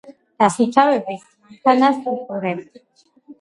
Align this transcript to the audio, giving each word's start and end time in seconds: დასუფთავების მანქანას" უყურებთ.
დასუფთავების 0.43 1.25
მანქანას" 1.43 2.01
უყურებთ. 2.15 2.83